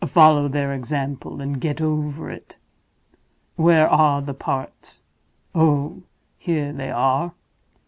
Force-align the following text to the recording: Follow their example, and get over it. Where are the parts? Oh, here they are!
Follow 0.07 0.47
their 0.47 0.73
example, 0.73 1.41
and 1.41 1.61
get 1.61 1.79
over 1.79 2.31
it. 2.31 2.55
Where 3.55 3.87
are 3.87 4.19
the 4.19 4.33
parts? 4.33 5.03
Oh, 5.53 6.01
here 6.39 6.73
they 6.73 6.89
are! 6.89 7.33